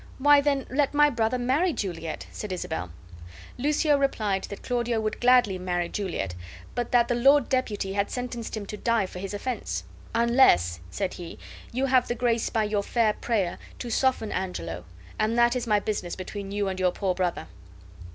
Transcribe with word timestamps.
"Why, 0.17 0.41
then, 0.41 0.65
let 0.71 0.95
my 0.95 1.11
brother 1.11 1.37
marry 1.37 1.73
Juliet," 1.73 2.25
said 2.31 2.51
Isabel. 2.51 2.89
Lucio 3.59 3.99
replied 3.99 4.45
that 4.45 4.63
Claudio 4.63 4.99
would 4.99 5.21
gladly 5.21 5.59
marry 5.59 5.89
Juliet, 5.89 6.33
but 6.73 6.91
that 6.91 7.07
the 7.07 7.13
lord 7.13 7.49
deputy 7.49 7.93
had 7.93 8.09
sentenced 8.09 8.57
him 8.57 8.65
to 8.65 8.77
die 8.77 9.05
for 9.05 9.19
his 9.19 9.31
offense. 9.31 9.83
"Unless," 10.15 10.79
said 10.89 11.13
he, 11.13 11.37
"you 11.71 11.85
have 11.85 12.07
the 12.07 12.15
grace 12.15 12.49
by 12.49 12.63
your 12.63 12.81
fair 12.81 13.13
prayer 13.13 13.59
to 13.77 13.91
soften 13.91 14.31
Angelo, 14.31 14.85
and 15.19 15.37
that 15.37 15.55
is 15.55 15.67
my 15.67 15.79
business 15.79 16.15
between 16.15 16.51
you 16.51 16.67
and 16.67 16.79
your 16.79 16.91
poor 16.91 17.13
brother." 17.13 17.45